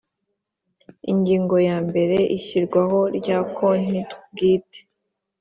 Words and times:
Ingingo 1.11 1.55
ya 1.67 1.77
mbere 1.87 2.17
Ishyirwaho 2.37 2.99
rya 3.17 3.37
konti 3.57 3.99
bwite 4.31 4.79